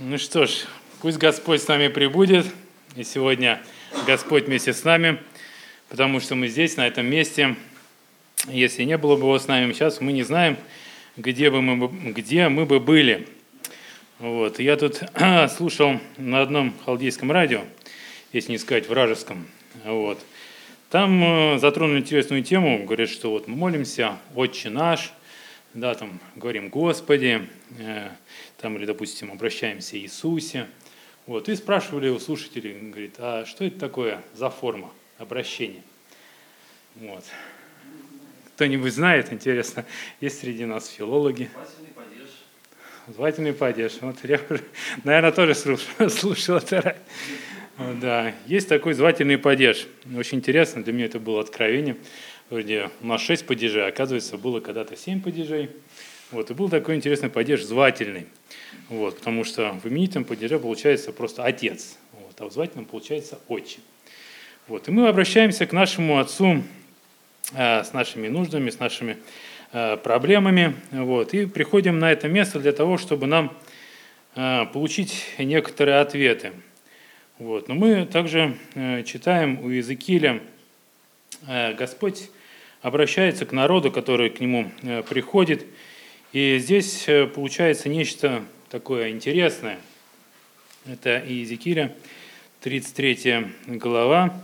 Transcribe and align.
Ну 0.00 0.16
что 0.16 0.46
ж, 0.46 0.64
пусть 1.02 1.18
Господь 1.18 1.60
с 1.60 1.66
нами 1.66 1.88
прибудет, 1.88 2.46
и 2.94 3.02
сегодня 3.02 3.60
Господь 4.06 4.44
вместе 4.44 4.72
с 4.72 4.84
нами, 4.84 5.18
потому 5.88 6.20
что 6.20 6.36
мы 6.36 6.46
здесь, 6.46 6.76
на 6.76 6.86
этом 6.86 7.04
месте. 7.06 7.56
Если 8.46 8.84
не 8.84 8.96
было 8.96 9.16
бы 9.16 9.22
Его 9.22 9.40
с 9.40 9.48
нами 9.48 9.72
сейчас, 9.72 10.00
мы 10.00 10.12
не 10.12 10.22
знаем, 10.22 10.56
где, 11.16 11.50
бы 11.50 11.62
мы, 11.62 12.12
где 12.12 12.48
мы 12.48 12.64
бы 12.64 12.78
были. 12.78 13.26
Вот. 14.20 14.60
Я 14.60 14.76
тут 14.76 15.02
слушал 15.56 16.00
на 16.16 16.42
одном 16.42 16.74
халдейском 16.84 17.32
радио, 17.32 17.62
если 18.32 18.52
не 18.52 18.58
сказать 18.58 18.88
вражеском, 18.88 19.48
вот. 19.84 20.24
там 20.90 21.54
э, 21.54 21.58
затронули 21.58 21.98
интересную 21.98 22.44
тему, 22.44 22.84
говорят, 22.84 23.10
что 23.10 23.32
вот 23.32 23.48
мы 23.48 23.56
молимся 23.56 24.16
«Отче 24.36 24.70
наш», 24.70 25.12
да, 25.80 25.94
там 25.94 26.20
говорим 26.36 26.68
«Господи», 26.68 27.48
э, 27.78 28.08
там, 28.58 28.76
или, 28.76 28.84
допустим, 28.84 29.30
обращаемся 29.32 29.98
Иисусе. 29.98 30.66
Вот, 31.26 31.48
и 31.48 31.56
спрашивали 31.56 32.08
у 32.08 32.18
слушателей, 32.18 32.78
говорит, 32.90 33.16
а 33.18 33.44
что 33.44 33.64
это 33.64 33.78
такое 33.78 34.22
за 34.34 34.50
форма 34.50 34.90
обращения? 35.18 35.82
Вот. 36.96 37.24
Кто-нибудь 38.54 38.92
знает, 38.92 39.32
интересно, 39.32 39.84
есть 40.20 40.40
среди 40.40 40.64
нас 40.64 40.88
филологи? 40.88 41.50
Звательный 41.54 41.92
падеж. 41.94 42.28
Звательный 43.06 43.52
падеж. 43.52 43.92
Вот 44.00 44.16
я, 44.24 44.40
наверное, 45.04 45.32
тоже 45.32 45.54
слушал, 45.54 46.10
слушал 46.10 46.56
это. 46.56 46.96
Да, 48.00 48.34
есть 48.46 48.68
такой 48.68 48.94
звательный 48.94 49.38
падеж. 49.38 49.86
Очень 50.16 50.38
интересно, 50.38 50.82
для 50.82 50.92
меня 50.92 51.04
это 51.04 51.20
было 51.20 51.40
откровением. 51.40 51.98
Вроде 52.50 52.90
у 53.02 53.06
нас 53.06 53.20
шесть 53.20 53.46
падежей, 53.46 53.84
а 53.84 53.88
оказывается, 53.88 54.38
было 54.38 54.60
когда-то 54.60 54.96
семь 54.96 55.20
падежей. 55.20 55.68
Вот, 56.30 56.50
и 56.50 56.54
был 56.54 56.70
такой 56.70 56.96
интересный 56.96 57.28
падеж 57.28 57.62
звательный. 57.62 58.26
Вот, 58.88 59.18
потому 59.18 59.44
что 59.44 59.78
в 59.82 59.86
именитом 59.86 60.24
падеже 60.24 60.58
получается 60.58 61.12
просто 61.12 61.44
отец, 61.44 61.98
вот, 62.12 62.40
а 62.40 62.46
в 62.46 62.52
звательном 62.52 62.86
получается 62.86 63.38
отче. 63.48 63.80
Вот, 64.66 64.88
и 64.88 64.90
мы 64.90 65.08
обращаемся 65.08 65.66
к 65.66 65.72
нашему 65.74 66.18
отцу 66.18 66.62
э, 67.52 67.84
с 67.84 67.92
нашими 67.92 68.28
нуждами, 68.28 68.70
с 68.70 68.78
нашими 68.78 69.18
э, 69.72 69.98
проблемами. 69.98 70.74
Вот, 70.90 71.34
и 71.34 71.44
приходим 71.44 71.98
на 71.98 72.10
это 72.10 72.28
место 72.28 72.60
для 72.60 72.72
того, 72.72 72.96
чтобы 72.96 73.26
нам 73.26 73.54
э, 74.36 74.64
получить 74.72 75.22
некоторые 75.36 75.98
ответы. 75.98 76.52
Вот, 77.38 77.68
но 77.68 77.74
мы 77.74 78.06
также 78.06 78.56
э, 78.74 79.02
читаем 79.02 79.62
у 79.62 79.68
Иезекииля, 79.68 80.40
э, 81.46 81.74
Господь 81.74 82.30
обращается 82.82 83.46
к 83.46 83.52
народу, 83.52 83.90
который 83.90 84.30
к 84.30 84.40
нему 84.40 84.70
э, 84.82 85.02
приходит, 85.02 85.66
и 86.32 86.58
здесь 86.58 87.08
э, 87.08 87.26
получается 87.26 87.88
нечто 87.88 88.44
такое 88.70 89.10
интересное. 89.10 89.78
Это 90.86 91.18
Иезекииля, 91.18 91.94
33 92.60 93.46
глава. 93.66 94.42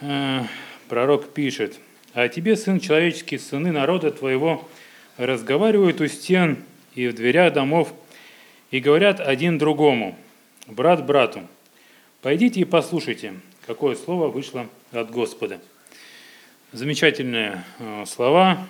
Э, 0.00 0.44
пророк 0.88 1.32
пишет, 1.32 1.78
«А 2.14 2.28
тебе, 2.28 2.56
сын 2.56 2.80
человеческий, 2.80 3.38
сыны 3.38 3.72
народа 3.72 4.10
твоего, 4.10 4.68
разговаривают 5.16 6.00
у 6.00 6.06
стен 6.08 6.64
и 6.94 7.08
в 7.08 7.14
дверях 7.14 7.52
домов, 7.52 7.92
и 8.70 8.80
говорят 8.80 9.20
один 9.20 9.58
другому, 9.58 10.16
брат 10.66 11.04
брату, 11.04 11.46
пойдите 12.22 12.60
и 12.60 12.64
послушайте, 12.64 13.34
какое 13.66 13.96
слово 13.96 14.28
вышло 14.28 14.66
от 14.92 15.10
Господа». 15.10 15.60
Замечательные 16.74 17.62
э, 17.78 18.04
слова, 18.04 18.66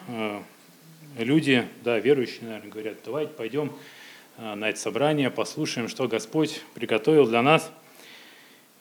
люди, 1.17 1.67
да, 1.83 1.99
верующие, 1.99 2.41
наверное, 2.43 2.71
говорят, 2.71 2.97
давайте 3.03 3.33
пойдем 3.33 3.73
а, 4.37 4.55
на 4.55 4.69
это 4.69 4.79
собрание, 4.79 5.31
послушаем, 5.31 5.89
что 5.89 6.07
Господь 6.07 6.61
приготовил 6.75 7.27
для 7.27 7.41
нас. 7.41 7.73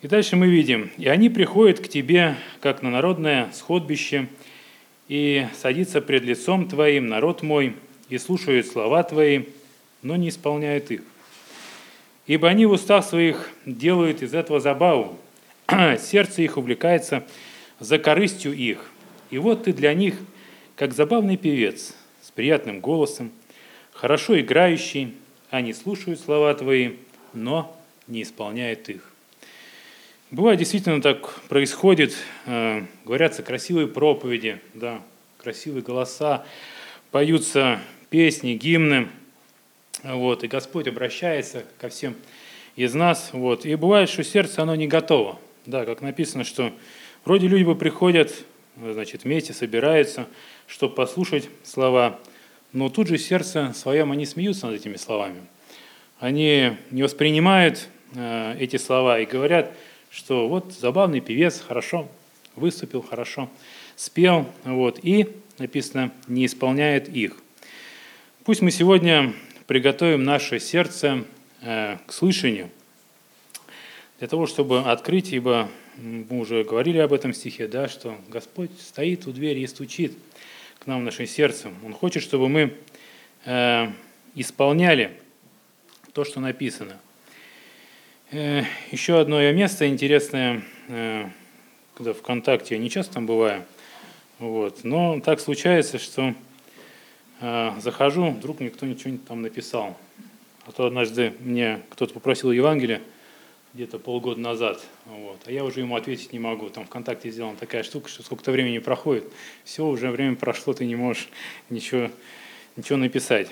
И 0.02 0.10
дальше 0.10 0.36
мы 0.36 0.48
видим, 0.48 0.92
и 0.98 1.08
они 1.08 1.30
приходят 1.30 1.80
к 1.80 1.88
тебе, 1.88 2.36
как 2.60 2.82
на 2.82 2.90
народное 2.90 3.50
сходбище, 3.54 4.28
и 5.08 5.48
садится 5.58 6.02
пред 6.02 6.24
лицом 6.24 6.68
твоим 6.68 7.08
народ 7.08 7.44
мой, 7.44 7.78
и 8.10 8.18
слушают 8.18 8.68
слова 8.68 9.04
твои, 9.04 9.44
но 10.02 10.18
не 10.18 10.28
исполняют 10.28 10.92
их. 10.92 11.02
Ибо 12.28 12.50
они 12.50 12.66
в 12.66 12.72
устах 12.72 13.06
своих 13.06 13.50
делают 13.66 14.22
из 14.22 14.34
этого 14.34 14.60
забаву, 14.60 15.18
сердце 15.98 16.42
их 16.42 16.58
увлекается 16.58 17.24
за 17.80 18.00
корыстью 18.00 18.52
их. 18.52 18.90
И 19.34 19.40
вот 19.40 19.64
ты 19.64 19.74
для 19.74 19.96
них, 19.96 20.14
как 20.76 20.94
забавный 20.94 21.38
певец, 21.38 21.96
приятным 22.36 22.82
голосом, 22.82 23.32
хорошо 23.92 24.40
играющий, 24.40 25.16
они 25.50 25.74
слушают 25.74 26.20
слова 26.20 26.54
твои, 26.54 26.98
но 27.34 27.76
не 28.06 28.22
исполняют 28.22 28.90
их. 28.90 29.12
Бывает, 30.30 30.60
действительно 30.60 31.02
так 31.02 31.42
происходит, 31.50 32.16
э, 32.46 32.84
говорятся 33.06 33.42
красивые 33.42 33.88
проповеди, 33.88 34.62
да, 34.76 35.02
красивые 35.40 35.82
голоса, 35.82 36.46
поются 37.10 37.80
песни, 38.12 38.54
гимны, 38.54 39.08
вот, 40.04 40.44
и 40.44 40.48
Господь 40.48 40.88
обращается 40.88 41.66
ко 41.80 41.90
всем 41.90 42.14
из 42.76 42.94
нас, 42.94 43.32
вот, 43.34 43.66
и 43.66 43.74
бывает, 43.74 44.10
что 44.10 44.24
сердце, 44.24 44.62
оно 44.62 44.76
не 44.76 44.86
готово, 44.86 45.40
да, 45.66 45.86
как 45.86 46.02
написано, 46.02 46.44
что 46.44 46.72
вроде 47.26 47.48
люди 47.48 47.64
бы 47.64 47.76
приходят, 47.76 48.46
значит, 48.78 49.24
вместе 49.24 49.54
собираются, 49.54 50.28
чтобы 50.68 50.96
послушать 50.96 51.50
слова, 51.64 52.20
но 52.72 52.90
тут 52.90 53.08
же 53.08 53.18
сердце 53.18 53.74
своем 53.74 54.12
они 54.12 54.26
смеются 54.26 54.68
над 54.68 54.76
этими 54.76 54.96
словами. 54.96 55.42
Они 56.20 56.78
не 56.92 57.04
воспринимают 57.04 57.88
э, 58.16 58.56
эти 58.60 58.78
слова 58.78 59.20
и 59.20 59.26
говорят, 59.26 59.72
что 60.10 60.48
вот 60.48 60.74
забавный 60.74 61.20
певец, 61.20 61.60
хорошо 61.60 62.10
выступил, 62.56 63.02
хорошо 63.02 63.50
спел, 63.96 64.48
вот, 64.64 65.00
и 65.04 65.28
написано, 65.58 66.12
не 66.28 66.46
исполняет 66.46 67.10
их. 67.10 67.38
Пусть 68.44 68.62
мы 68.62 68.72
сегодня 68.72 69.34
приготовим 69.68 70.24
наше 70.24 70.60
сердце 70.60 71.24
э, 71.62 71.98
к 72.06 72.12
слышанию, 72.14 72.70
для 74.24 74.30
того, 74.30 74.48
чтобы 74.48 74.80
открыть, 74.80 75.34
ибо 75.34 75.68
мы 75.98 76.40
уже 76.40 76.64
говорили 76.64 76.98
об 77.00 77.12
этом 77.12 77.34
стихе, 77.34 77.68
да, 77.68 77.90
что 77.90 78.16
Господь 78.30 78.72
стоит 78.80 79.28
у 79.28 79.34
двери 79.34 79.60
и 79.60 79.68
стучит– 79.68 80.18
к 80.84 80.88
нам 80.88 81.02
в 81.02 81.04
наше 81.04 81.26
сердце. 81.26 81.72
Он 81.86 81.94
хочет, 81.94 82.24
чтобы 82.24 82.48
мы 82.48 82.74
э, 83.44 83.88
исполняли 84.36 85.12
то, 86.14 86.24
что 86.24 86.40
написано. 86.40 86.98
Э, 88.32 88.64
еще 88.92 89.20
одно 89.20 89.42
место 89.52 89.90
интересное, 89.90 90.64
э, 90.90 91.26
когда 91.96 92.14
ВКонтакте, 92.14 92.76
я 92.76 92.82
не 92.82 92.90
часто 92.90 93.16
там 93.16 93.26
бываю, 93.26 93.66
вот, 94.40 94.86
но 94.86 95.20
так 95.20 95.42
случается, 95.42 96.00
что 96.00 96.34
э, 97.42 97.72
захожу, 97.82 98.32
вдруг 98.32 98.62
мне 98.62 98.70
кто 98.70 98.86
нибудь 98.86 99.26
там 99.26 99.42
написал. 99.42 99.98
А 100.66 100.72
то 100.72 100.86
однажды 100.86 101.34
мне 101.40 101.82
кто-то 101.90 102.14
попросил 102.14 102.52
Евангелие, 102.52 103.02
где-то 103.74 103.98
полгода 103.98 104.40
назад. 104.40 104.84
Вот. 105.06 105.42
А 105.46 105.52
я 105.52 105.64
уже 105.64 105.80
ему 105.80 105.96
ответить 105.96 106.32
не 106.32 106.40
могу. 106.40 106.70
Там 106.70 106.86
ВКонтакте 106.86 107.32
сделана 107.32 107.58
такая 107.58 107.84
штука, 107.84 108.08
что 108.08 108.22
сколько-то 108.24 108.52
времени 108.52 108.78
проходит, 108.78 109.26
все, 109.64 109.86
уже 109.86 110.12
время 110.12 110.36
прошло, 110.36 110.74
ты 110.74 110.86
не 110.86 110.96
можешь 110.96 111.30
ничего, 111.70 112.12
ничего 112.76 112.98
написать. 112.98 113.50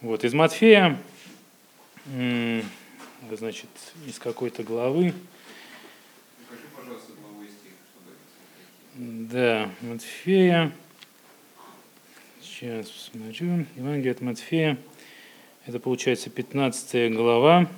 Вот. 0.00 0.24
Из 0.24 0.32
Матфея, 0.32 0.98
значит, 3.30 3.68
из 4.06 4.18
какой-то 4.18 4.62
главы. 4.62 5.12
Да, 8.96 9.70
Матфея. 9.82 10.72
Сейчас 12.42 12.88
посмотрю. 12.90 13.66
Евангелие 13.76 14.12
от 14.12 14.20
Матфея. 14.20 14.76
Это 15.66 15.78
получается 15.78 16.28
15 16.30 17.12
глава. 17.14 17.70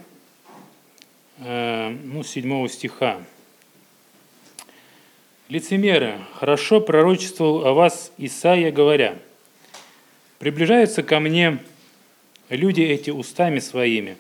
Э, 1.45 1.89
ну, 2.05 2.23
7 2.23 2.69
стиха. 2.69 3.21
Лицемеры, 5.49 6.21
хорошо 6.35 6.81
пророчествовал 6.81 7.67
о 7.67 7.73
вас 7.73 8.13
Исаия, 8.17 8.71
говоря, 8.71 9.19
«Приближаются 10.39 11.03
ко 11.03 11.19
мне 11.19 11.59
люди 12.49 12.81
эти 12.81 13.11
устами 13.11 13.59
своими, 13.59 14.17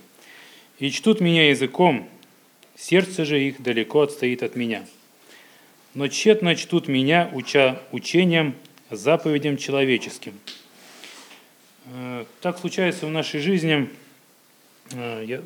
и 0.81 0.91
чтут 0.91 1.21
меня 1.21 1.49
языком, 1.49 2.09
сердце 2.77 3.25
же 3.25 3.41
их 3.41 3.63
далеко 3.63 4.01
отстоит 4.01 4.43
от 4.43 4.57
меня. 4.57 4.85
Но 5.95 6.09
тщетно 6.09 6.57
чтут 6.57 6.89
меня, 6.89 7.31
уча 7.33 7.81
учением, 7.93 8.57
заповедям 8.91 9.59
человеческим». 9.59 10.35
Э, 11.87 12.25
так 12.41 12.59
случается 12.59 13.07
в 13.07 13.11
нашей 13.11 13.39
жизни. 13.39 13.89
Э, 14.91 15.25
я 15.25 15.37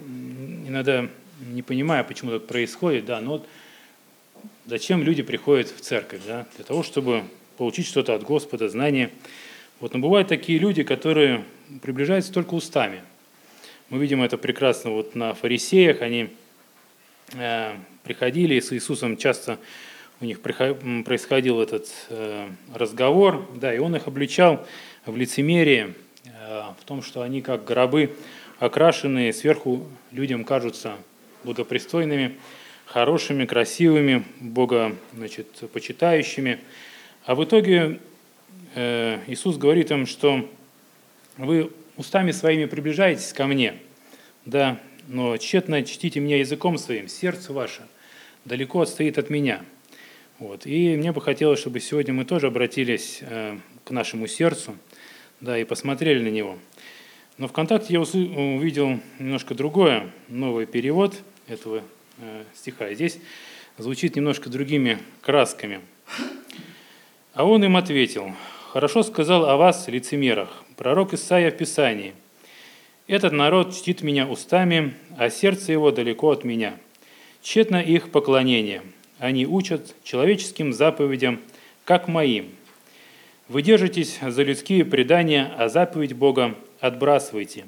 иногда 0.67 1.07
не 1.41 1.63
понимаю, 1.63 2.05
почему 2.05 2.33
так 2.33 2.47
происходит, 2.47 3.05
да, 3.05 3.21
но 3.21 3.33
вот 3.33 3.49
зачем 4.67 5.03
люди 5.03 5.23
приходят 5.23 5.69
в 5.69 5.81
церковь, 5.81 6.23
да, 6.27 6.47
для 6.57 6.65
того, 6.65 6.83
чтобы 6.83 7.25
получить 7.57 7.87
что-то 7.87 8.15
от 8.15 8.23
Господа, 8.23 8.69
знание. 8.69 9.11
Вот, 9.81 9.95
но 9.95 10.01
бывают 10.01 10.29
такие 10.29 10.59
люди, 10.59 10.83
которые 10.83 11.45
приближаются 11.83 12.33
только 12.33 12.55
устами. 12.55 13.03
Мы 13.89 13.99
видим 13.99 14.23
это 14.23 14.39
прекрасно 14.39 14.91
вот 14.91 15.15
на 15.15 15.35
фарисеях. 15.35 16.03
Они 16.03 16.31
э, 17.35 17.77
приходили 18.03 18.59
с 18.59 18.73
Иисусом, 18.73 19.17
часто 19.17 19.59
у 20.21 20.25
них 20.25 20.41
происходил 20.41 21.61
этот 21.61 21.89
э, 22.09 22.49
разговор, 22.75 23.49
да, 23.55 23.75
и 23.75 23.79
он 23.79 23.95
их 23.95 24.07
обличал 24.07 24.67
в 25.05 25.17
лицемерии, 25.17 25.95
э, 26.25 26.63
в 26.81 26.85
том, 26.85 27.03
что 27.03 27.23
они 27.23 27.43
как 27.43 27.65
гробы 27.65 28.17
окрашенные, 28.59 29.33
сверху 29.33 29.87
людям 30.11 30.45
кажутся 30.45 30.97
благопристойными, 31.45 32.37
хорошими, 32.87 33.45
красивыми, 33.45 34.25
Бога 34.41 34.97
значит, 35.13 35.49
почитающими. 35.73 36.61
А 37.25 37.35
в 37.35 37.45
итоге 37.45 38.01
э, 38.75 39.21
Иисус 39.27 39.57
говорит 39.57 39.91
им, 39.91 40.07
что 40.07 40.49
вы 41.37 41.71
устами 41.97 42.31
своими 42.31 42.67
приближаетесь 42.67 43.33
ко 43.33 43.47
мне, 43.47 43.75
да, 44.45 44.81
но 45.09 45.37
тщетно 45.37 45.83
чтите 45.83 46.21
меня 46.21 46.39
языком 46.39 46.79
своим, 46.79 47.09
сердце 47.09 47.53
ваше 47.53 47.83
далеко 48.45 48.81
отстоит 48.81 49.19
от 49.19 49.31
меня. 49.31 49.65
Вот. 50.39 50.67
И 50.67 50.97
мне 50.97 51.13
бы 51.13 51.21
хотелось, 51.21 51.61
чтобы 51.61 51.81
сегодня 51.81 52.13
мы 52.13 52.25
тоже 52.25 52.49
обратились 52.49 53.19
э, 53.23 53.59
к 53.85 53.91
нашему 53.91 54.27
сердцу, 54.27 54.77
да, 55.41 55.59
и 55.59 55.65
посмотрели 55.65 56.23
на 56.23 56.29
него. 56.29 56.59
Но 57.39 57.49
ВКонтакте 57.49 57.93
я 57.93 58.01
увидел 58.01 58.99
немножко 59.19 59.55
другое, 59.55 60.11
новый 60.29 60.65
перевод 60.65 61.15
этого 61.49 61.83
э, 62.19 62.45
стиха. 62.55 62.95
Здесь 62.95 63.19
звучит 63.77 64.17
немножко 64.17 64.49
другими 64.49 64.99
красками. 65.21 65.83
А 67.35 67.45
он 67.45 67.63
им 67.63 67.77
ответил, 67.77 68.33
«Хорошо 68.73 69.03
сказал 69.03 69.45
о 69.51 69.59
вас, 69.59 69.87
лицемерах, 69.87 70.65
Пророк 70.79 71.13
Исаия 71.13 71.51
в 71.51 71.59
Писании. 71.59 72.15
«Этот 73.07 73.35
народ 73.35 73.75
чтит 73.75 74.01
меня 74.01 74.27
устами, 74.27 74.95
а 75.19 75.29
сердце 75.29 75.73
его 75.73 75.91
далеко 75.91 76.31
от 76.31 76.43
меня. 76.43 76.79
Тщетно 77.43 77.77
их 77.77 78.11
поклонение. 78.13 78.83
Они 79.19 79.47
учат 79.47 79.95
человеческим 80.05 80.73
заповедям, 80.73 81.41
как 81.85 82.09
моим. 82.09 82.49
Вы 83.49 83.61
держитесь 83.61 84.19
за 84.23 84.43
людские 84.43 84.87
предания, 84.87 85.55
а 85.59 85.69
заповедь 85.69 86.15
Бога 86.15 86.55
отбрасываете. 86.81 87.67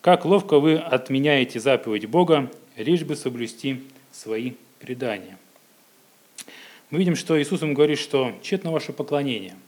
Как 0.00 0.24
ловко 0.24 0.58
вы 0.58 0.76
отменяете 0.76 1.60
заповедь 1.60 2.06
Бога, 2.06 2.50
лишь 2.76 3.02
бы 3.02 3.16
соблюсти 3.16 3.82
свои 4.12 4.52
предания». 4.78 5.38
Мы 6.90 6.98
видим, 6.98 7.14
что 7.16 7.40
Иисус 7.40 7.62
им 7.62 7.74
говорит, 7.74 7.98
что 7.98 8.32
тщетно 8.42 8.72
ваше 8.72 8.92
поклонение– 8.92 9.54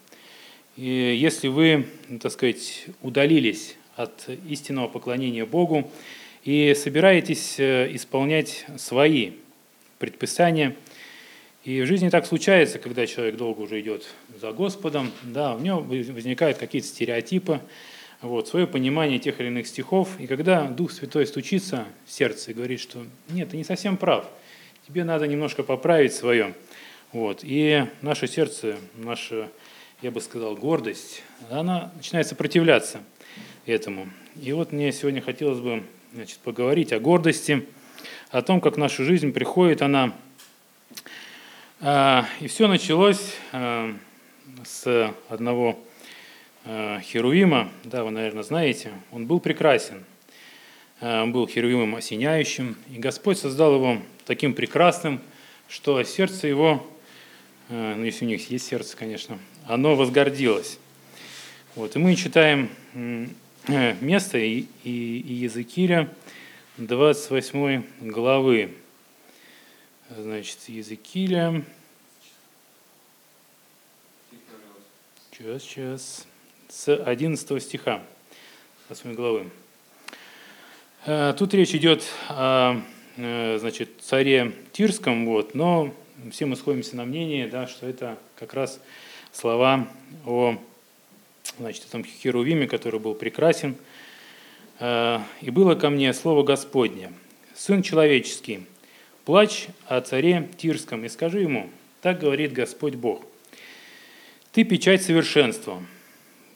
и 0.76 1.18
если 1.20 1.48
вы, 1.48 1.86
так 2.20 2.32
сказать, 2.32 2.86
удалились 3.02 3.76
от 3.94 4.26
истинного 4.48 4.88
поклонения 4.88 5.44
Богу 5.44 5.90
и 6.44 6.74
собираетесь 6.74 7.56
э, 7.60 7.94
исполнять 7.94 8.64
свои 8.78 9.32
предписания, 9.98 10.74
и 11.64 11.82
в 11.82 11.86
жизни 11.86 12.08
так 12.08 12.24
случается, 12.24 12.78
когда 12.78 13.06
человек 13.06 13.36
долго 13.36 13.60
уже 13.60 13.80
идет 13.82 14.08
за 14.40 14.52
Господом, 14.52 15.12
да, 15.22 15.54
у 15.54 15.60
него 15.60 15.80
возникают 15.80 16.56
какие-то 16.56 16.88
стереотипы, 16.88 17.60
вот, 18.22 18.48
свое 18.48 18.66
понимание 18.66 19.18
тех 19.18 19.40
или 19.40 19.48
иных 19.48 19.66
стихов, 19.66 20.08
и 20.18 20.26
когда 20.26 20.64
Дух 20.68 20.92
Святой 20.92 21.26
стучится 21.26 21.84
в 22.06 22.12
сердце 22.12 22.52
и 22.52 22.54
говорит, 22.54 22.80
что 22.80 23.04
нет, 23.28 23.50
ты 23.50 23.56
не 23.56 23.64
совсем 23.64 23.96
прав, 23.96 24.26
тебе 24.88 25.04
надо 25.04 25.26
немножко 25.26 25.62
поправить 25.62 26.14
свое, 26.14 26.54
вот, 27.12 27.40
и 27.42 27.84
наше 28.00 28.26
сердце, 28.26 28.76
наше 28.94 29.50
я 30.02 30.10
бы 30.10 30.20
сказал, 30.20 30.56
гордость, 30.56 31.22
она 31.48 31.92
начинает 31.94 32.26
сопротивляться 32.26 33.00
этому. 33.66 34.08
И 34.40 34.52
вот 34.52 34.72
мне 34.72 34.90
сегодня 34.90 35.20
хотелось 35.20 35.60
бы 35.60 35.84
значит, 36.12 36.38
поговорить 36.38 36.92
о 36.92 36.98
гордости, 36.98 37.66
о 38.30 38.42
том, 38.42 38.60
как 38.60 38.74
в 38.74 38.78
нашу 38.78 39.04
жизнь 39.04 39.32
приходит 39.32 39.80
она. 39.80 40.12
А, 41.80 42.26
и 42.40 42.48
все 42.48 42.66
началось 42.66 43.34
а, 43.52 43.94
с 44.64 45.14
одного 45.28 45.78
Херувима, 46.64 47.70
да, 47.84 48.04
вы, 48.04 48.10
наверное, 48.10 48.42
знаете, 48.42 48.92
он 49.10 49.26
был 49.26 49.40
прекрасен, 49.40 50.04
он 51.00 51.32
был 51.32 51.48
Херувимом 51.48 51.96
осеняющим, 51.96 52.76
и 52.94 52.98
Господь 52.98 53.38
создал 53.38 53.74
его 53.74 53.98
таким 54.26 54.54
прекрасным, 54.54 55.20
что 55.68 56.02
сердце 56.04 56.46
его, 56.46 56.86
ну, 57.68 58.04
если 58.04 58.24
у 58.26 58.28
них 58.28 58.48
есть 58.50 58.66
сердце, 58.68 58.96
конечно, 58.96 59.38
оно 59.66 59.96
возгордилось. 59.96 60.78
Вот, 61.74 61.96
и 61.96 61.98
мы 61.98 62.14
читаем 62.16 62.70
э, 62.94 63.94
место 64.02 64.36
и, 64.36 64.66
и, 64.84 65.20
и 65.20 65.32
Языкиля 65.32 66.12
28 66.76 67.82
главы. 68.00 68.74
Значит, 70.10 70.58
Языкиля... 70.68 71.64
Сейчас, 75.30 75.62
сейчас. 75.62 76.26
С 76.74 76.88
11 76.88 77.62
стиха 77.62 78.02
8 78.88 79.12
главы. 79.12 79.50
Э, 81.04 81.34
тут 81.38 81.52
речь 81.52 81.74
идет 81.74 82.02
о 82.30 82.80
э, 83.18 83.58
значит, 83.60 83.90
царе 84.00 84.52
Тирском, 84.72 85.26
вот, 85.26 85.54
но 85.54 85.94
все 86.30 86.46
мы 86.46 86.56
сходимся 86.56 86.96
на 86.96 87.04
мнение, 87.04 87.46
да, 87.46 87.66
что 87.66 87.86
это 87.86 88.16
как 88.36 88.54
раз 88.54 88.80
слова 89.32 89.86
о 90.24 90.56
значит, 91.58 91.84
этом 91.86 92.04
Херувиме, 92.04 92.66
который 92.66 93.00
был 93.00 93.14
прекрасен. 93.14 93.76
«Э, 94.80 95.18
«И 95.42 95.50
было 95.50 95.74
ко 95.74 95.90
мне 95.90 96.14
слово 96.14 96.42
Господне, 96.42 97.12
Сын 97.54 97.82
человеческий, 97.82 98.64
плачь 99.26 99.66
о 99.88 100.00
царе 100.00 100.48
Тирском 100.56 101.04
и 101.04 101.10
скажи 101.10 101.40
ему, 101.40 101.68
так 102.00 102.18
говорит 102.18 102.54
Господь 102.54 102.94
Бог, 102.94 103.26
ты 104.52 104.64
печать 104.64 105.02
совершенства, 105.02 105.82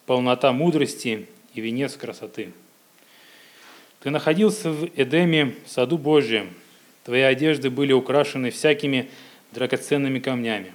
полнота 0.06 0.53
мудрости 0.53 1.26
и 1.55 1.61
венец 1.61 1.97
красоты. 1.97 2.53
Ты 4.00 4.11
находился 4.11 4.70
в 4.70 4.88
Эдеме, 4.97 5.55
в 5.64 5.70
саду 5.70 5.99
Божьем, 5.99 6.50
твои 7.05 7.23
одежды 7.23 7.70
были 7.70 7.93
украшены 7.93 8.50
всякими 8.50 9.11
драгоценными 9.53 10.19
камнями, 10.19 10.73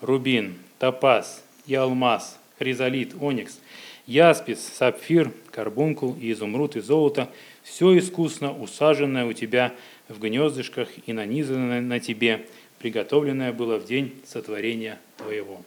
рубин, 0.00 0.56
топаз 0.78 1.44
и 1.66 1.74
алмаз, 1.74 2.38
хризолит, 2.58 3.14
оникс, 3.20 3.60
яспис, 4.06 4.60
сапфир, 4.60 5.32
карбункул 5.50 6.16
и 6.20 6.32
изумруд 6.32 6.76
и 6.76 6.80
золото– 6.80 7.30
все 7.66 7.98
искусно 7.98 8.56
усаженное 8.56 9.26
у 9.26 9.32
тебя 9.32 9.74
в 10.08 10.20
гнездышках 10.20 10.88
и 11.04 11.12
нанизанное 11.12 11.80
на 11.80 11.98
тебе, 11.98 12.46
приготовленное 12.78 13.52
было 13.52 13.78
в 13.78 13.86
день 13.86 14.14
сотворения 14.24 15.00
твоего. 15.16 15.62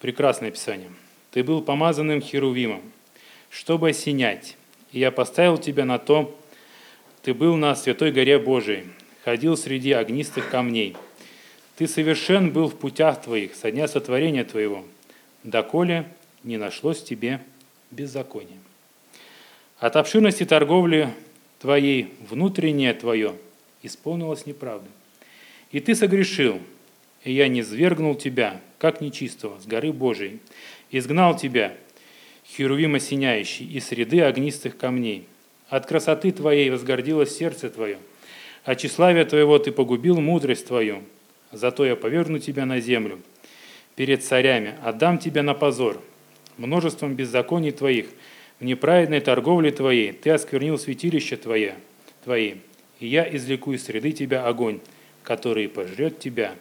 Прекрасное 0.00 0.50
описание. 0.50 0.90
Ты 1.34 1.44
был 1.44 1.60
помазанным 1.60 2.22
херувимом, 2.22 2.80
чтобы 3.50 3.90
осенять, 3.90 4.56
и 4.92 5.00
я 5.00 5.10
поставил 5.10 5.58
тебя 5.58 5.84
на 5.84 5.98
то, 5.98 6.34
ты 7.20 7.34
был 7.34 7.56
на 7.56 7.76
святой 7.76 8.10
горе 8.10 8.38
Божией, 8.38 8.86
ходил 9.22 9.58
среди 9.58 9.92
огнистых 9.92 10.48
камней– 10.48 10.96
ты 11.76 11.88
совершен 11.88 12.52
был 12.52 12.68
в 12.68 12.76
путях 12.76 13.22
твоих 13.22 13.54
со 13.54 13.70
дня 13.70 13.88
сотворения 13.88 14.44
твоего, 14.44 14.84
доколе 15.42 16.06
не 16.44 16.56
нашлось 16.56 17.02
тебе 17.02 17.40
беззакония. 17.90 18.58
От 19.78 19.96
обширности 19.96 20.44
торговли 20.44 21.12
твоей 21.58 22.14
внутреннее 22.30 22.94
твое 22.94 23.34
исполнилось 23.82 24.46
неправды. 24.46 24.88
И 25.72 25.80
ты 25.80 25.96
согрешил, 25.96 26.60
и 27.24 27.32
я 27.32 27.48
не 27.48 27.64
свергнул 27.64 28.14
тебя, 28.14 28.60
как 28.78 29.00
нечистого, 29.00 29.58
с 29.58 29.66
горы 29.66 29.92
Божией, 29.92 30.38
изгнал 30.98 31.36
тебя, 31.36 31.74
херувим 32.46 32.94
осеняющий, 32.94 33.66
из 33.66 33.86
среды 33.86 34.20
огнистых 34.20 34.76
камней. 34.76 35.26
От 35.68 35.86
красоты 35.86 36.30
твоей 36.30 36.70
возгордилось 36.70 37.36
сердце 37.36 37.70
твое, 37.70 37.98
от 38.64 38.78
тщеславия 38.78 39.24
твоего 39.24 39.58
ты 39.58 39.72
погубил 39.72 40.20
мудрость 40.20 40.66
твою, 40.66 41.02
Зато 41.54 41.86
я 41.86 41.94
поверну 41.94 42.38
тебя 42.38 42.66
на 42.66 42.80
землю 42.80 43.20
перед 43.94 44.24
царями, 44.24 44.74
отдам 44.82 45.18
тебя 45.18 45.44
на 45.44 45.54
позор. 45.54 46.00
Множеством 46.56 47.14
беззаконий 47.14 47.70
твоих, 47.70 48.06
в 48.58 48.64
неправедной 48.64 49.20
торговле 49.20 49.70
твоей 49.70 50.12
ты 50.12 50.30
осквернил 50.30 50.78
святилище 50.78 51.36
твое, 51.36 51.76
твои, 52.24 52.54
и 52.98 53.06
я 53.06 53.24
извлеку 53.36 53.72
из 53.72 53.84
среды 53.84 54.10
тебя 54.10 54.46
огонь, 54.46 54.80
который 55.22 55.68
пожрет 55.68 56.18
тебя, 56.18 56.54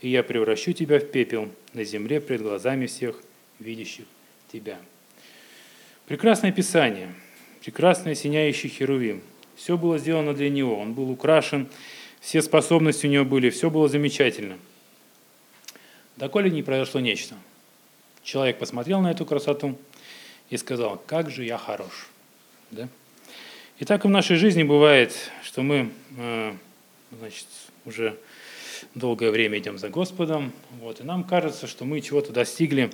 и 0.00 0.08
я 0.08 0.22
превращу 0.22 0.72
тебя 0.72 1.00
в 1.00 1.06
пепел 1.06 1.48
на 1.72 1.82
земле 1.82 2.20
пред 2.20 2.42
глазами 2.42 2.86
всех 2.86 3.20
видящих 3.58 4.04
тебя». 4.52 4.78
Прекрасное 6.06 6.52
Писание, 6.52 7.12
прекрасный 7.62 8.12
осеняющий 8.12 8.68
Херувим. 8.68 9.22
Все 9.56 9.76
было 9.76 9.98
сделано 9.98 10.34
для 10.34 10.50
него. 10.50 10.78
Он 10.78 10.92
был 10.92 11.10
украшен 11.10 11.68
все 12.26 12.42
способности 12.42 13.06
у 13.06 13.10
него 13.10 13.24
были, 13.24 13.50
все 13.50 13.70
было 13.70 13.88
замечательно. 13.88 14.58
Доколе 16.16 16.50
не 16.50 16.64
произошло 16.64 16.98
нечто. 17.00 17.36
Человек 18.24 18.58
посмотрел 18.58 19.00
на 19.00 19.12
эту 19.12 19.24
красоту 19.24 19.78
и 20.50 20.56
сказал, 20.56 21.00
как 21.06 21.30
же 21.30 21.44
я 21.44 21.56
хорош. 21.56 22.08
Да? 22.72 22.88
И 23.78 23.84
так 23.84 24.04
и 24.04 24.08
в 24.08 24.10
нашей 24.10 24.36
жизни 24.38 24.64
бывает, 24.64 25.14
что 25.44 25.62
мы 25.62 25.92
значит, 27.16 27.46
уже 27.84 28.18
долгое 28.96 29.30
время 29.30 29.58
идем 29.58 29.78
за 29.78 29.88
Господом, 29.88 30.52
вот, 30.80 31.00
и 31.00 31.04
нам 31.04 31.22
кажется, 31.22 31.68
что 31.68 31.84
мы 31.84 32.00
чего-то 32.00 32.32
достигли 32.32 32.90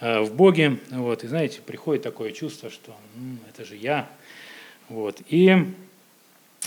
в 0.00 0.34
Боге, 0.34 0.78
вот, 0.90 1.24
и 1.24 1.28
знаете, 1.28 1.60
приходит 1.60 2.02
такое 2.02 2.32
чувство, 2.32 2.70
что 2.70 2.96
ну, 3.16 3.36
это 3.48 3.64
же 3.64 3.76
я, 3.76 4.08
вот, 4.88 5.20
и 5.28 5.66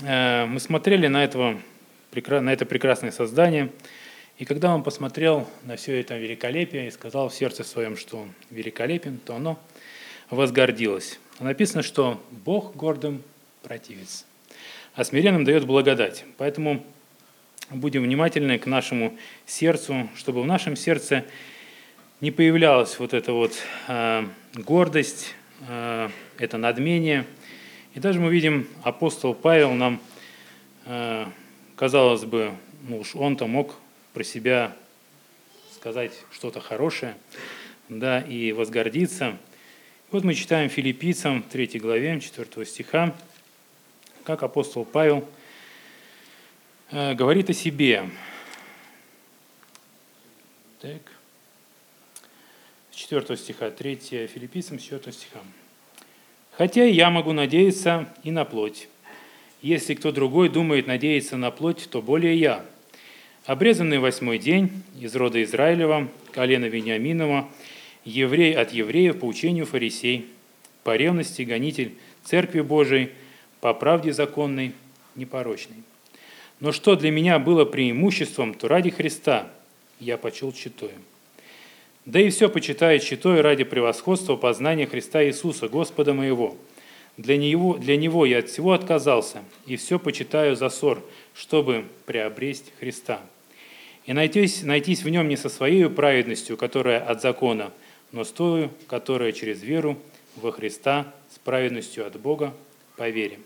э, 0.02 0.46
мы 0.46 0.60
смотрели 0.60 1.08
на, 1.08 1.24
этого, 1.24 1.60
на 2.14 2.54
это 2.54 2.66
прекрасное 2.66 3.12
создание, 3.12 3.72
и 4.38 4.46
когда 4.46 4.74
он 4.74 4.84
посмотрел 4.84 5.48
на 5.64 5.76
все 5.76 6.00
это 6.00 6.18
великолепие 6.18 6.88
и 6.88 6.92
сказал 6.92 7.30
в 7.30 7.34
сердце 7.34 7.64
своем, 7.64 7.98
что 7.98 8.18
он 8.18 8.34
великолепен, 8.50 9.20
то 9.20 9.36
оно 9.36 9.60
возгордилось. 10.30 11.20
Написано, 11.40 11.84
что 11.84 12.22
Бог 12.32 12.76
гордым 12.76 13.24
противится, 13.62 14.26
а 14.96 15.04
смиренным 15.04 15.44
дает 15.44 15.66
благодать. 15.66 16.26
Поэтому 16.38 16.84
будем 17.70 18.04
внимательны 18.04 18.60
к 18.60 18.66
нашему 18.66 19.18
сердцу, 19.46 20.10
чтобы 20.16 20.44
в 20.44 20.46
нашем 20.46 20.76
сердце 20.76 21.26
не 22.24 22.32
появлялась 22.32 23.00
вот 23.00 23.14
эта 23.14 23.34
вот 23.34 23.52
э, 23.90 24.26
гордость, 24.56 25.36
э, 25.68 26.10
это 26.38 26.58
надмение. 26.58 27.26
И 27.96 28.00
даже 28.00 28.22
мы 28.22 28.32
видим, 28.32 28.66
апостол 28.82 29.34
Павел 29.34 29.74
нам, 29.74 30.00
э, 30.86 31.26
казалось 31.76 32.24
бы, 32.24 32.54
ну 32.88 33.00
уж 33.00 33.14
он-то 33.14 33.46
мог 33.46 33.76
про 34.14 34.24
себя 34.24 34.74
сказать 35.76 36.14
что-то 36.32 36.62
хорошее, 36.62 37.18
да, 37.90 38.22
и 38.22 38.54
возгордиться. 38.54 39.38
Вот 40.10 40.24
мы 40.24 40.34
читаем 40.34 40.70
филиппийцам 40.70 41.44
3 41.44 41.78
главе 41.80 42.22
4 42.22 42.66
стиха, 42.66 43.14
как 44.24 44.44
апостол 44.44 44.86
Павел 44.86 45.28
э, 46.90 47.16
говорит 47.16 47.50
о 47.50 47.54
себе. 47.54 48.10
Так. 50.80 51.13
4 53.22 53.38
стиха, 53.38 53.70
3 53.70 54.28
филиппийцам, 54.28 54.80
4 54.80 55.12
стиха. 55.12 55.40
«Хотя 56.52 56.84
я 56.86 57.10
могу 57.12 57.32
надеяться 57.32 58.10
и 58.24 58.32
на 58.32 58.44
плоть. 58.44 58.88
Если 59.62 59.94
кто 59.94 60.12
другой 60.12 60.50
думает 60.50 60.88
надеяться 60.88 61.38
на 61.38 61.52
плоть, 61.52 61.88
то 61.90 62.02
более 62.02 62.36
я, 62.36 62.66
Обрезанный 63.46 64.00
восьмой 64.00 64.40
день 64.40 64.72
из 65.02 65.14
рода 65.18 65.44
Израилева, 65.44 66.08
колена 66.32 66.66
Вениаминова, 66.66 67.50
еврей 68.06 68.56
от 68.56 68.72
евреев 68.72 69.20
по 69.20 69.26
учению 69.26 69.66
фарисей, 69.66 70.28
по 70.86 70.96
ревности 70.96 71.42
гонитель 71.42 71.94
Церкви 72.24 72.62
Божией, 72.62 73.10
по 73.60 73.74
правде 73.74 74.14
законной, 74.14 74.72
непорочной. 75.16 75.84
Но 76.62 76.72
что 76.72 76.96
для 76.96 77.12
меня 77.12 77.38
было 77.38 77.66
преимуществом, 77.66 78.54
то 78.54 78.70
ради 78.70 78.92
Христа 78.92 79.52
я 80.00 80.18
почел 80.18 80.54
читою. 80.54 80.94
Да 82.06 82.20
и 82.20 82.30
все 82.30 82.50
почитаю 82.50 83.00
читою 83.00 83.42
ради 83.42 83.64
превосходства 83.64 84.36
познания 84.36 84.88
Христа 84.88 85.24
Иисуса, 85.24 85.68
Господа 85.68 86.14
моего. 86.14 86.56
Для 87.18 87.38
него, 87.38 87.78
для 87.78 87.96
него 87.96 88.26
я 88.26 88.40
от 88.40 88.50
всего 88.50 88.74
отказался, 88.74 89.44
и 89.68 89.76
все 89.76 90.00
почитаю 90.00 90.56
за 90.56 90.70
ссор, 90.70 91.04
чтобы 91.34 91.86
приобрести 92.06 92.72
Христа 92.80 93.22
и 94.06 94.14
найтись, 94.14 94.64
найтись 94.64 95.04
в 95.04 95.10
нем 95.10 95.28
не 95.28 95.38
со 95.38 95.50
своей 95.50 95.90
праведностью, 95.90 96.58
которая 96.58 97.00
от 97.00 97.22
закона, 97.22 97.72
но 98.12 98.24
с 98.24 98.32
той, 98.32 98.70
которая 98.88 99.32
через 99.32 99.64
веру 99.64 99.98
во 100.36 100.52
Христа 100.52 101.14
с 101.34 101.40
праведностью 101.40 102.06
от 102.06 102.20
Бога 102.20 102.54
по 102.98 103.10
вере, 103.10 103.40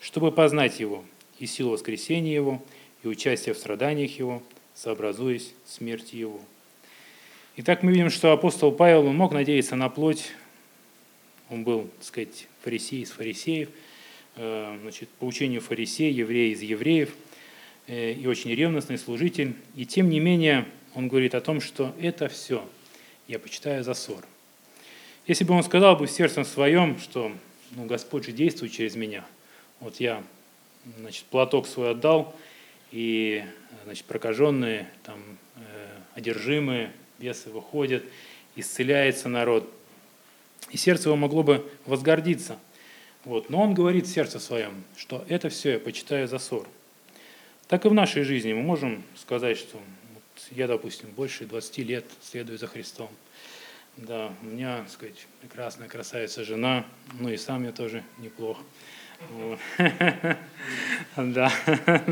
чтобы 0.00 0.32
познать 0.32 0.80
Его 0.80 1.04
и 1.38 1.46
силу 1.46 1.70
воскресения 1.70 2.34
Его, 2.34 2.62
и 3.02 3.08
участие 3.08 3.54
в 3.54 3.58
страданиях 3.58 4.18
Его, 4.18 4.42
сообразуясь 4.74 5.54
смерти 5.66 6.16
Его. 6.16 6.40
Итак, 7.56 7.82
мы 7.82 7.92
видим, 7.92 8.10
что 8.10 8.32
апостол 8.32 8.72
Павел 8.72 9.06
он 9.06 9.16
мог 9.16 9.32
надеяться 9.32 9.76
на 9.76 9.88
плоть, 9.88 10.32
он 11.50 11.64
был, 11.64 11.90
так 11.98 12.04
сказать, 12.04 12.48
фарисей 12.62 13.02
из 13.02 13.10
фарисеев, 13.10 13.68
э, 14.36 14.78
значит, 14.80 15.08
по 15.10 15.24
учению 15.24 15.60
фарисея, 15.60 16.10
еврей 16.10 16.52
из 16.52 16.62
евреев– 16.62 17.14
Э, 17.88 18.12
и 18.12 18.26
очень 18.26 18.54
ревностный 18.54 18.98
служитель. 18.98 19.54
И 19.74 19.86
тем 19.86 20.08
не 20.08 20.20
менее 20.20 20.66
он 20.94 21.08
говорит 21.08 21.34
о 21.34 21.40
том, 21.40 21.60
что 21.60 21.94
это 22.00 22.28
все 22.28 22.66
я 23.28 23.38
почитаю 23.38 23.82
за 23.82 23.94
ссор. 23.94 24.24
Если 25.26 25.44
бы 25.44 25.54
он 25.54 25.62
сказал 25.62 25.96
бы 25.96 26.06
в 26.06 26.10
сердце 26.10 26.44
своем, 26.44 26.98
что 26.98 27.32
ну, 27.72 27.86
Господь 27.86 28.26
же 28.26 28.32
действует 28.32 28.72
через 28.72 28.96
меня, 28.96 29.24
вот 29.80 30.00
я 30.00 30.22
значит, 30.98 31.24
платок 31.24 31.66
свой 31.66 31.92
отдал, 31.92 32.34
и 32.90 33.44
значит, 33.84 34.04
прокаженные, 34.04 34.88
там, 35.04 35.18
э, 35.56 35.60
одержимые, 36.14 36.92
бесы 37.22 37.50
выходят, 37.50 38.02
исцеляется 38.56 39.28
народ. 39.28 39.72
И 40.70 40.76
сердце 40.76 41.08
его 41.08 41.16
могло 41.16 41.42
бы 41.42 41.70
возгордиться. 41.86 42.58
Вот. 43.24 43.50
Но 43.50 43.62
он 43.62 43.74
говорит 43.74 44.06
сердце 44.06 44.40
своем, 44.40 44.82
что 44.96 45.24
это 45.28 45.48
все 45.48 45.72
я 45.72 45.78
почитаю 45.78 46.26
за 46.26 46.38
ссор 46.38 46.66
так 47.72 47.86
и 47.86 47.88
в 47.88 47.94
нашей 47.94 48.22
жизни 48.24 48.52
мы 48.52 48.60
можем 48.60 49.02
сказать, 49.16 49.56
что 49.56 49.78
вот 50.12 50.22
я, 50.50 50.68
допустим, 50.68 51.08
больше 51.08 51.46
20 51.46 51.78
лет 51.78 52.04
следую 52.20 52.58
за 52.58 52.66
Христом. 52.66 53.08
Да, 53.96 54.30
у 54.42 54.44
меня, 54.44 54.80
так 54.80 54.90
сказать, 54.90 55.26
прекрасная 55.40 55.88
красавица 55.88 56.44
жена, 56.44 56.84
ну 57.18 57.30
и 57.30 57.38
сам 57.38 57.64
я 57.64 57.72
тоже 57.72 58.04
неплох. 58.18 58.58
Да. 61.16 61.50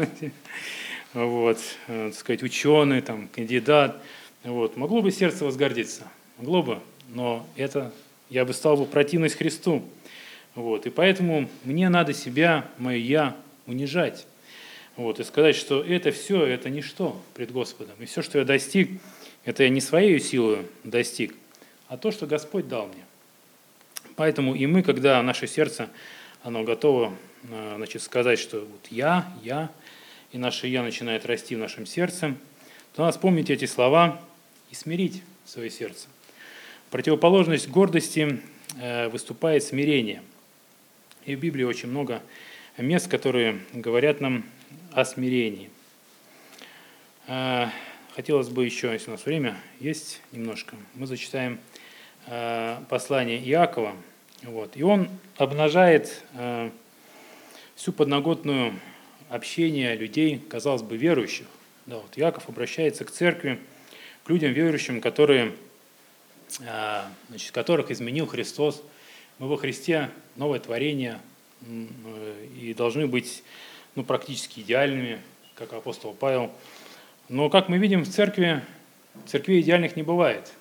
Вот, 1.13 1.59
так 1.87 2.15
сказать, 2.15 2.43
ученый, 2.43 3.03
там, 3.03 3.29
кандидат. 3.29 4.03
Вот. 4.45 4.77
Могло 4.77 5.03
бы 5.03 5.11
сердце 5.11 5.45
возгордиться? 5.45 6.09
Могло 6.39 6.63
бы, 6.63 6.79
но 7.09 7.47
это 7.57 7.93
я 8.31 8.45
бы 8.45 8.53
стал 8.53 8.77
бы 8.77 8.87
противность 8.87 9.37
Христу. 9.37 9.83
Вот. 10.55 10.87
И 10.87 10.91
поэтому 10.91 11.49
мне 11.65 11.89
надо 11.89 12.15
себя, 12.15 12.69
мое 12.79 12.97
«я» 12.97 13.37
унижать. 13.67 14.27
Вот, 14.97 15.21
и 15.21 15.25
сказать, 15.25 15.57
что 15.57 15.83
это 15.83 16.11
все, 16.11 16.45
это 16.45 16.69
ничто 16.69 17.21
пред 17.35 17.53
Господом. 17.53 17.95
И 18.01 18.05
все, 18.05 18.23
что 18.23 18.39
я 18.39 18.45
достиг, 18.45 18.91
это 19.45 19.63
я 19.63 19.69
не 19.69 19.81
своей 19.81 20.19
силой 20.21 20.67
достиг, 20.85 21.35
а 21.89 21.97
то, 21.97 22.11
что 22.11 22.27
Господь 22.27 22.69
дал 22.69 22.89
мне. 22.89 23.05
Поэтому 24.17 24.55
и 24.55 24.67
мы, 24.67 24.83
когда 24.83 25.23
наше 25.23 25.47
сердце, 25.47 25.89
оно 26.43 26.65
готово 26.65 27.15
э, 27.45 27.73
значит, 27.77 28.03
сказать, 28.03 28.39
что 28.39 28.61
вот 28.61 28.87
я, 28.91 29.33
я, 29.43 29.71
и 30.33 30.39
наше 30.39 30.67
«я» 30.67 30.83
начинает 30.83 31.25
расти 31.25 31.57
в 31.57 31.59
нашем 31.59 31.87
сердце, 31.87 32.35
то 32.95 33.03
надо 33.03 33.13
вспомнить 33.13 33.49
эти 33.49 33.65
слова 33.65 34.21
и 34.71 34.75
смирить 34.75 35.23
свое 35.45 35.71
сердце. 35.71 36.09
Противоположность 36.91 37.69
гордости 37.69 38.41
э, 38.81 39.09
выступает 39.09 39.63
смирение. 39.63 40.23
И 41.25 41.37
в 41.37 41.41
Библии 41.41 41.65
очень 41.65 41.89
много 41.89 42.23
мест, 42.79 43.09
которые 43.09 43.61
говорят 43.73 44.21
нам 44.21 44.45
о 44.93 45.05
смирении. 45.05 45.71
А, 47.27 47.71
хотелось 48.17 48.49
бы 48.49 48.65
еще, 48.65 48.93
если 48.93 49.09
у 49.09 49.13
нас 49.13 49.25
время 49.25 49.57
есть 49.79 50.21
немножко, 50.33 50.77
мы 50.95 51.07
зачитаем 51.07 51.61
а, 52.27 52.83
послание 52.89 53.39
Иакова. 53.39 53.95
Вот. 54.43 54.77
И 54.77 54.83
он 54.83 55.09
обнажает 55.37 56.25
всю 57.75 57.93
подноготную 57.93 58.75
общение 59.29 59.95
людей, 59.95 60.39
казалось 60.49 60.83
бы, 60.83 60.97
верующих. 60.97 61.47
Да, 61.87 61.97
вот 61.97 62.17
Иаков 62.17 62.49
обращается 62.49 63.05
к 63.05 63.11
церкви, 63.11 63.59
к 64.25 64.31
людям 64.31 64.53
верующим, 64.53 65.01
которые, 65.01 65.55
значит, 67.29 67.53
которых 67.53 67.91
изменил 67.91 68.27
Христос. 68.27 68.83
Мы 69.39 69.49
во 69.49 69.57
Христе 69.57 70.11
новое 70.37 70.61
творение 70.61 71.21
и 72.59 72.75
должны 72.77 73.07
быть 73.07 73.43
ну, 73.95 74.05
практически 74.05 74.61
идеальными, 74.61 75.21
как 75.55 75.73
апостол 75.73 76.15
Павел. 76.15 76.53
Но, 77.29 77.49
как 77.49 77.69
мы 77.69 77.79
видим, 77.79 78.03
в 78.03 78.09
церкви, 78.09 78.63
в 79.15 79.29
церкви 79.29 79.61
идеальных 79.61 79.97
не 79.97 80.03
бывает. 80.03 80.53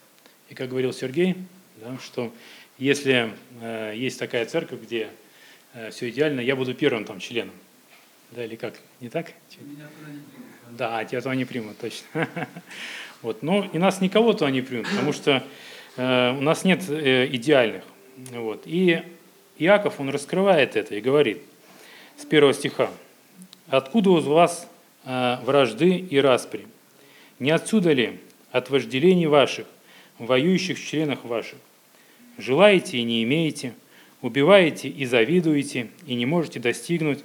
И 0.49 0.55
как 0.55 0.69
говорил 0.69 0.93
Сергей, 0.93 1.35
да, 1.77 1.97
что 2.03 2.33
если 2.77 3.33
э, 3.61 3.93
есть 3.95 4.19
такая 4.19 4.45
церковь, 4.45 4.81
где 4.81 5.09
э, 5.73 5.91
все 5.91 6.09
идеально, 6.09 6.41
я 6.41 6.55
буду 6.55 6.73
первым 6.73 7.05
там 7.05 7.19
членом. 7.19 7.53
Да, 8.31 8.45
или 8.45 8.55
как? 8.55 8.79
Не 8.99 9.09
так? 9.09 9.33
Да, 10.71 11.03
тебя 11.05 11.21
туда 11.21 11.35
не 11.35 11.45
примут, 11.45 11.77
точно. 11.77 12.27
вот. 13.21 13.43
Но 13.43 13.69
и 13.71 13.77
нас 13.77 14.01
никого 14.01 14.33
туда 14.33 14.51
не 14.51 14.61
примут, 14.61 14.89
потому 14.89 15.13
что 15.13 15.43
э, 15.97 16.31
у 16.37 16.41
нас 16.41 16.63
нет 16.63 16.89
э, 16.89 17.27
идеальных. 17.31 17.83
Вот. 18.31 18.63
И 18.65 19.01
Иаков, 19.57 19.99
он 19.99 20.09
раскрывает 20.09 20.75
это 20.75 20.95
и 20.95 21.01
говорит 21.01 21.41
с 22.17 22.25
первого 22.25 22.53
стиха. 22.53 22.89
Откуда 23.67 24.11
у 24.11 24.19
вас 24.19 24.67
а, 25.05 25.41
вражды 25.43 25.97
и 25.97 26.17
распри? 26.17 26.65
Не 27.39 27.51
отсюда 27.51 27.93
ли 27.93 28.19
от 28.51 28.69
вожделений 28.69 29.27
ваших, 29.27 29.67
воюющих 30.17 30.77
в 30.77 30.85
членах 30.85 31.23
ваших? 31.23 31.57
Желаете 32.37 32.97
и 32.97 33.03
не 33.03 33.23
имеете, 33.23 33.73
убиваете 34.21 34.87
и 34.87 35.05
завидуете, 35.05 35.89
и 36.07 36.15
не 36.15 36.25
можете 36.25 36.59
достигнуть, 36.59 37.19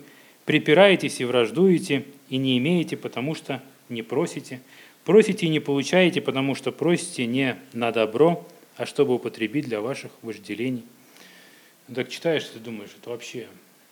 припираетесь 0.44 1.20
и 1.20 1.24
враждуете, 1.24 2.04
и 2.28 2.36
не 2.36 2.58
имеете, 2.58 2.96
потому 2.96 3.34
что 3.34 3.62
не 3.88 4.02
просите, 4.02 4.60
просите 5.04 5.46
и 5.46 5.50
не 5.50 5.60
получаете, 5.60 6.20
потому 6.20 6.54
что 6.54 6.72
просите 6.72 7.26
не 7.26 7.56
на 7.72 7.92
добро, 7.92 8.46
а 8.76 8.86
чтобы 8.86 9.14
употребить 9.14 9.66
для 9.66 9.80
ваших 9.80 10.10
вожделений. 10.22 10.84
Ну, 11.88 11.94
так 11.94 12.08
читаешь, 12.08 12.44
ты 12.44 12.58
думаешь, 12.58 12.90
это 12.98 13.10
вообще 13.10 13.46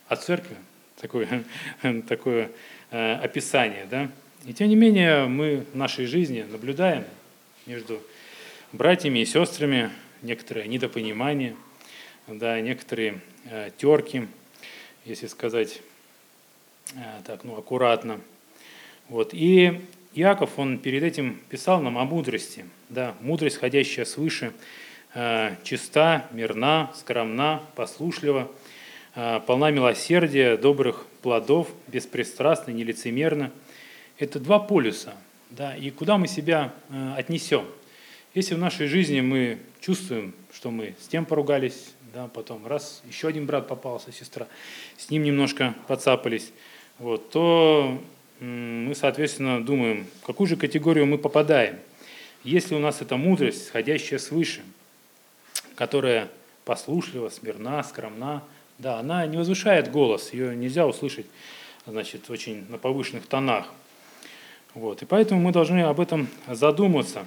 о 0.09 0.17
церкви 0.17 0.57
такое, 1.01 1.45
такое 2.09 2.51
э, 2.91 3.15
описание, 3.15 3.87
да? 3.91 4.11
И 4.47 4.53
тем 4.53 4.69
не 4.69 4.77
менее 4.77 5.27
мы 5.27 5.65
в 5.73 5.77
нашей 5.77 6.07
жизни 6.07 6.43
наблюдаем 6.43 7.05
между 7.67 8.03
братьями 8.73 9.21
и 9.21 9.25
сестрами 9.25 9.91
некоторое 10.23 10.67
недопонимание, 10.67 11.55
да, 12.27 12.61
некоторые 12.61 13.21
э, 13.45 13.71
терки, 13.77 14.27
если 15.05 15.27
сказать 15.27 15.81
так, 17.25 17.45
ну, 17.45 17.57
аккуратно. 17.57 18.21
Вот. 19.09 19.31
И 19.33 19.81
Иаков, 20.15 20.59
он 20.59 20.79
перед 20.79 21.03
этим 21.03 21.41
писал 21.49 21.81
нам 21.81 21.97
о 21.97 22.05
мудрости, 22.05 22.67
да, 22.91 23.15
мудрость, 23.21 23.57
ходящая 23.57 24.05
свыше, 24.05 24.53
э, 25.15 25.57
чиста, 25.65 26.27
мирна, 26.33 26.93
скромна, 26.95 27.63
послушлива, 27.77 28.51
э, 29.15 29.41
полна 29.47 29.71
милосердия, 29.71 30.59
добрых 30.59 31.07
плодов, 31.23 31.69
беспристрастна, 31.89 32.73
нелицемерна. 32.73 33.51
Это 34.19 34.39
два 34.39 34.59
полюса, 34.59 35.15
да, 35.51 35.75
и 35.75 35.91
куда 35.91 36.19
мы 36.19 36.29
себя 36.29 36.75
э, 36.91 37.15
отнесем. 37.17 37.65
Если 38.35 38.55
в 38.55 38.59
нашей 38.59 38.89
жизни 38.89 39.23
мы 39.23 39.61
чувствуем, 39.81 40.35
что 40.53 40.71
мы 40.71 40.95
с 41.01 41.09
тем 41.09 41.25
поругались, 41.25 41.95
да, 42.13 42.29
потом 42.29 42.67
раз, 42.67 43.03
еще 43.09 43.29
один 43.29 43.47
брат 43.47 43.67
попался, 43.67 44.13
сестра, 44.13 44.47
с 44.99 45.09
ним 45.09 45.23
немножко 45.23 45.75
подцапались, 45.87 46.53
вот, 47.03 47.31
то 47.31 48.01
мы, 48.39 48.95
соответственно, 48.95 49.63
думаем, 49.65 50.07
в 50.23 50.27
какую 50.27 50.47
же 50.47 50.57
категорию 50.57 51.05
мы 51.05 51.19
попадаем. 51.19 51.81
Если 52.45 52.77
у 52.77 52.79
нас 52.79 53.03
эта 53.03 53.17
мудрость, 53.17 53.67
сходящая 53.67 54.21
свыше, 54.21 54.63
которая 55.75 56.29
послушлива, 56.65 57.29
смирна, 57.29 57.83
скромна, 57.83 58.45
да, 58.79 59.01
она 59.01 59.27
не 59.27 59.37
возвышает 59.37 59.91
голос, 59.91 60.33
ее 60.33 60.55
нельзя 60.55 60.87
услышать 60.87 61.27
значит, 61.89 62.31
очень 62.31 62.67
на 62.71 62.79
повышенных 62.79 63.27
тонах. 63.27 63.67
Вот, 64.75 65.03
и 65.03 65.05
поэтому 65.05 65.41
мы 65.41 65.51
должны 65.51 65.83
об 65.83 65.99
этом 65.99 66.29
задуматься. 66.47 67.27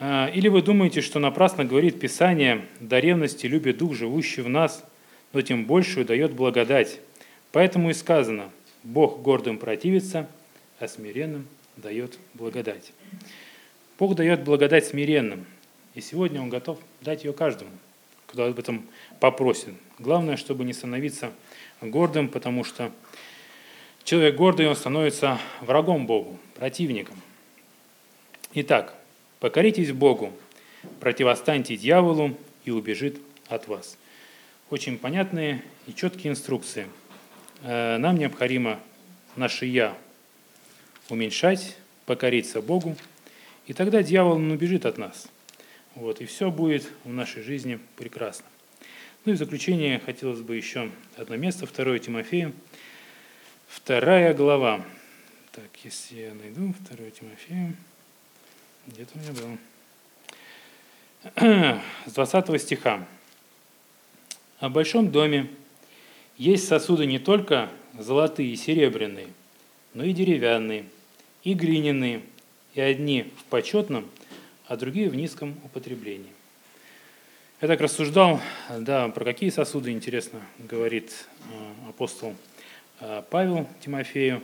А, 0.00 0.26
или 0.34 0.48
вы 0.48 0.62
думаете, 0.62 1.00
что 1.00 1.20
напрасно 1.20 1.64
говорит 1.64 2.00
Писание, 2.00 2.64
до 2.80 2.98
ревности 2.98 3.46
любит 3.46 3.78
Дух, 3.78 3.94
живущий 3.94 4.42
в 4.42 4.48
нас, 4.48 4.84
но 5.32 5.42
тем 5.42 5.64
большую 5.64 6.04
дает 6.04 6.32
благодать. 6.32 6.98
Поэтому 7.52 7.90
и 7.90 7.94
сказано, 7.94 8.50
Бог 8.82 9.22
гордым 9.22 9.58
противится, 9.58 10.28
а 10.78 10.88
смиренным 10.88 11.46
дает 11.76 12.18
благодать. 12.34 12.92
Бог 13.98 14.14
дает 14.14 14.44
благодать 14.44 14.86
смиренным, 14.86 15.46
и 15.94 16.00
сегодня 16.00 16.40
Он 16.40 16.50
готов 16.50 16.78
дать 17.00 17.24
ее 17.24 17.32
каждому, 17.32 17.70
кто 18.26 18.44
об 18.44 18.58
этом 18.58 18.86
попросит. 19.18 19.74
Главное, 19.98 20.36
чтобы 20.36 20.64
не 20.64 20.72
становиться 20.72 21.32
гордым, 21.80 22.28
потому 22.28 22.64
что 22.64 22.92
человек 24.04 24.36
гордый, 24.36 24.68
он 24.68 24.76
становится 24.76 25.40
врагом 25.60 26.06
Богу, 26.06 26.38
противником. 26.54 27.16
Итак, 28.54 28.94
покоритесь 29.40 29.92
Богу, 29.92 30.32
противостаньте 31.00 31.76
дьяволу 31.76 32.36
и 32.64 32.70
убежит 32.70 33.20
от 33.48 33.66
вас. 33.66 33.96
Очень 34.70 34.98
понятные 34.98 35.62
и 35.86 35.94
четкие 35.94 36.30
инструкции– 36.30 36.86
нам 37.62 38.16
необходимо 38.16 38.80
наше 39.36 39.66
«я» 39.66 39.96
уменьшать, 41.08 41.76
покориться 42.06 42.60
Богу, 42.60 42.96
и 43.66 43.72
тогда 43.72 44.02
дьявол 44.02 44.38
не 44.38 44.54
убежит 44.54 44.86
от 44.86 44.98
нас. 44.98 45.28
Вот, 45.94 46.20
и 46.20 46.26
все 46.26 46.50
будет 46.50 46.88
в 47.04 47.12
нашей 47.12 47.42
жизни 47.42 47.80
прекрасно. 47.96 48.46
Ну 49.24 49.32
и 49.32 49.34
в 49.34 49.38
заключение 49.38 49.98
хотелось 49.98 50.40
бы 50.40 50.56
еще 50.56 50.90
одно 51.16 51.36
место, 51.36 51.66
2 51.66 51.98
Тимофея, 51.98 52.52
вторая 53.66 54.32
глава. 54.32 54.84
Так, 55.52 55.68
если 55.82 56.20
я 56.20 56.34
найду 56.34 56.74
2 56.90 57.10
Тимофея, 57.10 57.74
где-то 58.86 59.10
у 59.14 59.18
меня 59.18 59.32
было. 59.32 59.58
С 62.06 62.12
20 62.12 62.62
стиха. 62.62 63.06
«О 64.60 64.68
большом 64.68 65.10
доме 65.10 65.50
есть 66.38 66.68
сосуды 66.68 67.04
не 67.04 67.18
только 67.18 67.68
золотые 67.98 68.50
и 68.50 68.56
серебряные, 68.56 69.26
но 69.92 70.04
и 70.04 70.12
деревянные, 70.12 70.86
и 71.42 71.52
глиняные, 71.52 72.22
и 72.74 72.80
одни 72.80 73.32
в 73.36 73.44
почетном, 73.44 74.08
а 74.66 74.76
другие 74.76 75.10
в 75.10 75.16
низком 75.16 75.56
употреблении. 75.64 76.30
Я 77.60 77.66
так 77.66 77.80
рассуждал, 77.80 78.40
да, 78.70 79.08
про 79.08 79.24
какие 79.24 79.50
сосуды, 79.50 79.90
интересно, 79.90 80.40
говорит 80.60 81.26
э, 81.50 81.88
апостол 81.88 82.36
э, 83.00 83.22
Павел 83.30 83.66
Тимофею. 83.84 84.40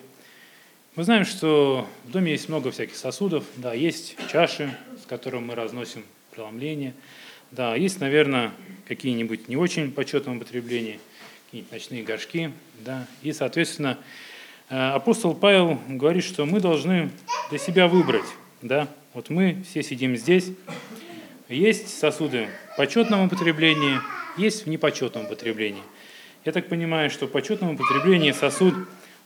Мы 0.97 1.05
знаем, 1.05 1.25
что 1.25 1.87
в 2.05 2.11
доме 2.11 2.33
есть 2.33 2.49
много 2.49 2.73
всяких 2.73 2.97
сосудов, 2.97 3.45
да, 3.57 3.73
есть 3.73 4.17
чаши, 4.33 4.77
с 5.01 5.07
которыми 5.07 5.45
мы 5.45 5.55
разносим 5.55 6.05
преломление, 6.33 6.93
да, 7.53 7.77
есть, 7.77 8.01
наверное, 8.01 8.51
какие-нибудь 8.89 9.47
не 9.47 9.57
очень 9.57 9.93
почетном 9.93 10.39
употреблении– 10.39 10.99
какие-нибудь 11.55 11.73
ночные 11.73 12.03
горшки. 12.03 12.53
Да? 12.81 13.07
И, 13.23 13.33
соответственно, 13.33 13.99
э, 14.71 14.77
апостол 14.77 15.35
Павел 15.35 15.79
говорит, 15.89 16.25
что 16.25 16.47
мы 16.47 16.59
должны 16.59 17.11
для 17.51 17.59
себя 17.59 17.87
выбрать. 17.87 18.25
Да? 18.61 18.89
Вот 19.13 19.31
мы 19.31 19.63
все 19.69 19.85
сидим 19.85 20.17
здесь. 20.17 20.51
Есть 21.49 21.97
сосуды 21.97 22.49
в 22.73 22.77
почетном 22.77 23.27
употреблении, 23.27 24.01
есть 24.37 24.67
в 24.67 24.69
непочетном 24.69 25.27
употреблении. 25.27 25.83
Я 26.45 26.51
так 26.51 26.69
понимаю, 26.69 27.09
что 27.09 27.27
в 27.27 27.31
почетном 27.31 27.75
употреблении 27.75 28.33
сосуд, 28.33 28.75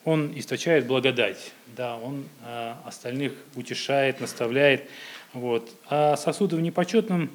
он 0.05 0.33
источает 0.37 0.87
благодать, 0.87 1.53
да, 1.77 1.97
он 1.97 2.27
э, 2.45 2.75
остальных 2.85 3.33
утешает, 3.55 4.21
наставляет. 4.21 4.89
Вот. 5.33 5.71
А 5.89 6.17
сосуды 6.17 6.57
в 6.57 6.61
непочетном, 6.61 7.31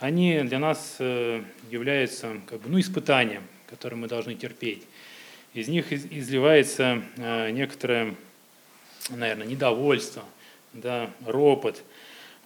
они 0.00 0.40
для 0.42 0.58
нас 0.58 0.96
э, 0.98 1.42
являются 1.70 2.40
как 2.48 2.60
бы, 2.60 2.68
ну, 2.70 2.80
испытанием 2.80 3.42
которые 3.72 3.98
мы 3.98 4.06
должны 4.06 4.34
терпеть. 4.34 4.82
Из 5.54 5.66
них 5.66 5.92
изливается 5.92 7.02
э, 7.16 7.50
некоторое, 7.52 8.14
наверное, 9.08 9.46
недовольство, 9.46 10.22
да, 10.74 11.10
ропот. 11.24 11.82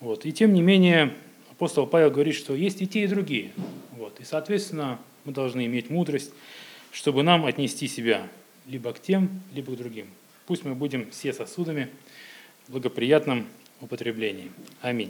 Вот. 0.00 0.24
И 0.24 0.32
тем 0.32 0.54
не 0.54 0.62
менее, 0.62 1.12
апостол 1.50 1.88
Павел 1.88 2.12
говорит, 2.12 2.36
что 2.36 2.54
есть 2.54 2.80
и 2.80 2.86
те, 2.86 3.02
и 3.02 3.06
другие. 3.08 3.50
Вот. 3.92 4.20
И, 4.20 4.24
соответственно, 4.24 5.00
мы 5.24 5.32
должны 5.32 5.66
иметь 5.66 5.90
мудрость, 5.90 6.32
чтобы 6.92 7.24
нам 7.24 7.44
отнести 7.44 7.88
себя 7.88 8.28
либо 8.66 8.92
к 8.92 9.02
тем, 9.02 9.42
либо 9.52 9.72
к 9.72 9.76
другим. 9.76 10.06
Пусть 10.46 10.64
мы 10.64 10.76
будем 10.76 11.10
все 11.10 11.32
сосудами 11.32 11.88
в 12.68 12.72
благоприятном 12.72 13.46
употреблении. 13.80 14.52
Аминь. 14.80 15.04